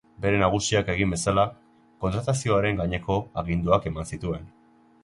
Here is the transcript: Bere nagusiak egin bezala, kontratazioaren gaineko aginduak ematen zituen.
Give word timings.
Bere 0.21 0.37
nagusiak 0.43 0.87
egin 0.93 1.13
bezala, 1.15 1.43
kontratazioaren 2.07 2.83
gaineko 2.83 3.21
aginduak 3.45 3.89
ematen 3.93 4.15
zituen. 4.17 4.53